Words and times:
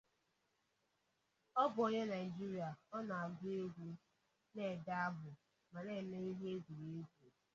Ọ 1.61 1.63
bụ 1.73 1.79
onye 1.87 2.03
Naijiria, 2.11 2.69
Ọ 2.95 2.97
na-agu 3.07 3.45
egwu, 3.59 3.87
na-ede 4.55 4.93
abụ 5.07 5.29
ma 5.71 5.79
na-eme 5.87 6.17
ihe 6.31 6.45
egwuruegwu. 6.55 7.25